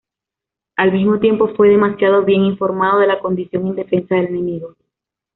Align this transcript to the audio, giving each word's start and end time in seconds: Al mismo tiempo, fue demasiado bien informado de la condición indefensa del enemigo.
Al 0.77 0.91
mismo 0.93 1.19
tiempo, 1.19 1.53
fue 1.55 1.69
demasiado 1.69 2.25
bien 2.25 2.41
informado 2.43 3.01
de 3.01 3.05
la 3.05 3.19
condición 3.19 3.67
indefensa 3.67 4.15
del 4.15 4.25
enemigo. 4.29 4.73